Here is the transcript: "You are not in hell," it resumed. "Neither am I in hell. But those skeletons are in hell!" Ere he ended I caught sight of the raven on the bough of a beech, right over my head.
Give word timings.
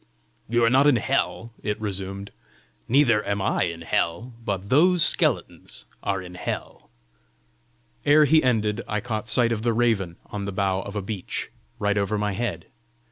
"You 0.49 0.63
are 0.63 0.69
not 0.71 0.87
in 0.87 0.95
hell," 0.95 1.53
it 1.61 1.79
resumed. 1.79 2.31
"Neither 2.87 3.23
am 3.23 3.39
I 3.39 3.65
in 3.65 3.81
hell. 3.81 4.33
But 4.43 4.69
those 4.69 5.03
skeletons 5.03 5.85
are 6.01 6.23
in 6.23 6.33
hell!" 6.33 6.89
Ere 8.03 8.25
he 8.25 8.41
ended 8.41 8.81
I 8.87 8.99
caught 8.99 9.29
sight 9.29 9.51
of 9.51 9.61
the 9.61 9.73
raven 9.73 10.15
on 10.25 10.45
the 10.45 10.51
bough 10.51 10.81
of 10.81 10.95
a 10.95 11.03
beech, 11.03 11.51
right 11.77 11.99
over 11.99 12.17
my 12.17 12.31
head. 12.31 12.65